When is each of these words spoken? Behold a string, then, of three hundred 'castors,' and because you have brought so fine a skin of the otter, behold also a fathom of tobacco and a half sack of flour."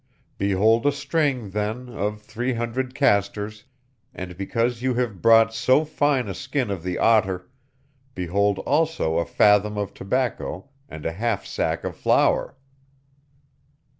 Behold 0.39 0.87
a 0.87 0.91
string, 0.91 1.51
then, 1.51 1.87
of 1.87 2.23
three 2.23 2.53
hundred 2.55 2.95
'castors,' 2.95 3.65
and 4.15 4.35
because 4.35 4.81
you 4.81 4.95
have 4.95 5.21
brought 5.21 5.53
so 5.53 5.85
fine 5.85 6.27
a 6.27 6.33
skin 6.33 6.71
of 6.71 6.81
the 6.81 6.97
otter, 6.97 7.47
behold 8.15 8.57
also 8.65 9.19
a 9.19 9.25
fathom 9.27 9.77
of 9.77 9.93
tobacco 9.93 10.67
and 10.89 11.05
a 11.05 11.11
half 11.11 11.45
sack 11.45 11.83
of 11.83 11.95
flour." 11.95 12.57